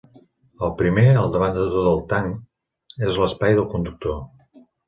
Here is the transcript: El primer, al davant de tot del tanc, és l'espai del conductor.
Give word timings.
El 0.67 0.71
primer, 0.79 1.03
al 1.23 1.29
davant 1.35 1.53
de 1.59 1.67
tot 1.75 1.85
del 1.89 2.01
tanc, 2.15 2.41
és 3.11 3.23
l'espai 3.25 3.59
del 3.61 3.73
conductor. 3.75 4.21